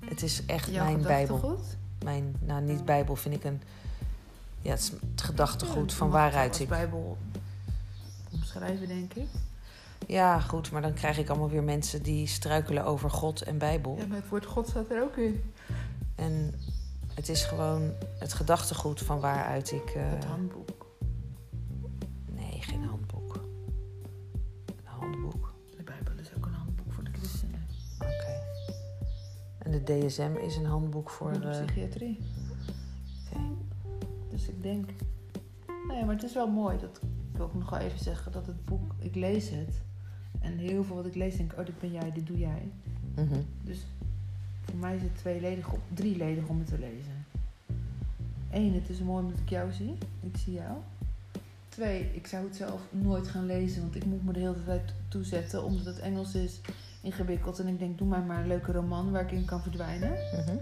[0.05, 1.59] Het is echt Jouw mijn bijbel.
[2.03, 3.61] Mijn, nou niet bijbel, vind ik een...
[4.61, 6.69] Ja, het is het gedachtegoed Ja, van waaruit ik...
[6.69, 7.17] Bijbel
[8.31, 9.27] omschrijven, denk ik.
[10.07, 13.95] Ja, goed, maar dan krijg ik allemaal weer mensen die struikelen over God en Bijbel.
[13.99, 15.53] Ja, maar het woord God staat er ook in.
[16.15, 16.53] En
[17.13, 19.89] het is gewoon het gedachtegoed van waaruit ik.
[19.89, 20.68] eh, Het handboek.
[29.71, 31.33] De DSM is een handboek voor.
[31.33, 32.19] De eh, psychiatrie.
[33.25, 33.41] Oké.
[34.29, 34.89] Dus ik denk...
[35.87, 36.77] Nee, maar het is wel mooi.
[36.77, 36.99] Dat
[37.31, 38.95] ik wil ook nog wel even zeggen dat het boek...
[38.99, 39.81] Ik lees het.
[40.39, 41.59] En heel veel wat ik lees denk ik...
[41.59, 42.71] Oh, dit ben jij, dit doe jij.
[43.15, 43.41] mhm.
[43.63, 43.85] Dus
[44.61, 47.25] voor mij is het tweeledig, drieledig om het te lezen.
[48.51, 49.97] Eén, het is mooi omdat ik jou zie.
[50.19, 50.77] Ik zie jou.
[51.69, 54.93] Twee, ik zou het zelf nooit gaan lezen, want ik moet me de hele tijd
[55.07, 56.59] toezetten omdat het Engels is
[57.01, 57.59] ingewikkeld.
[57.59, 60.11] En ik denk, doe mij maar een leuke roman waar ik in kan verdwijnen.
[60.11, 60.57] Mhm.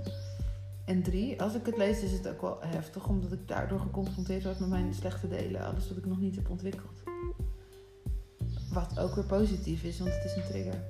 [0.86, 4.44] En drie, als ik het lees is het ook wel heftig, omdat ik daardoor geconfronteerd
[4.44, 5.66] word met mijn slechte delen.
[5.66, 7.02] Alles wat ik nog niet heb ontwikkeld.
[8.72, 10.84] Wat ook weer positief is, want het is een trigger.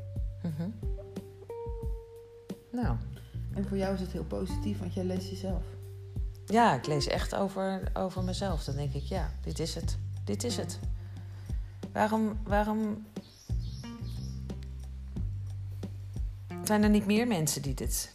[0.43, 0.69] Mhm.
[2.71, 2.95] Nou,
[3.53, 5.63] En voor jou is het heel positief, want jij leest jezelf.
[6.45, 8.63] ja, ik lees echt over, over mezelf.
[8.63, 9.97] Dan denk ik, ja, dit is het.
[10.23, 10.79] Dit is het.
[11.91, 13.05] Waarom, waarom
[16.67, 18.13] zijn er niet meer mensen die dit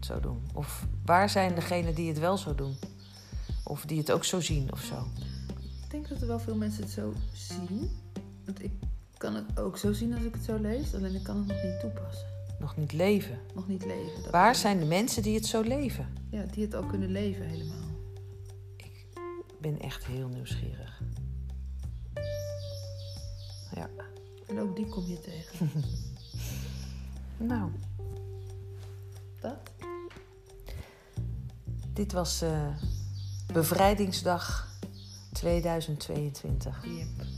[0.00, 0.42] zo doen?
[0.54, 2.76] Of waar zijn degenen die het wel zo doen?
[3.64, 5.06] Of die het ook zo zien of zo?
[5.84, 7.90] Ik denk dat er wel veel mensen het zo zien.
[8.44, 8.72] Want ik
[9.16, 10.94] kan het ook zo zien als ik het zo lees.
[10.94, 12.26] Alleen ik kan het nog niet toepassen.
[12.58, 13.38] Nog niet leven.
[13.54, 14.22] Nog niet leven.
[14.22, 16.08] Dat Waar zijn de mensen die het zo leven?
[16.30, 17.88] Ja, die het al kunnen leven helemaal.
[18.76, 19.06] Ik
[19.60, 21.02] ben echt heel nieuwsgierig.
[23.74, 23.90] Ja,
[24.46, 25.70] En ook die kom je tegen.
[27.40, 27.70] nou,
[29.40, 29.70] Dat?
[31.92, 32.66] dit was eh,
[33.52, 34.68] Bevrijdingsdag
[35.32, 36.84] 2022.
[36.84, 37.29] Yep.